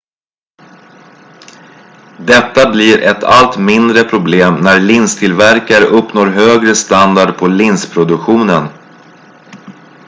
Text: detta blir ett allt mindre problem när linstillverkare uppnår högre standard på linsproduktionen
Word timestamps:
detta 2.19 2.71
blir 2.71 3.01
ett 3.03 3.23
allt 3.23 3.57
mindre 3.57 4.03
problem 4.03 4.53
när 4.55 4.79
linstillverkare 4.79 5.85
uppnår 5.85 6.25
högre 6.27 6.75
standard 6.75 7.37
på 7.37 7.47
linsproduktionen 7.47 8.67